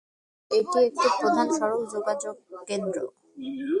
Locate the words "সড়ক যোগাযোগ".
1.57-2.35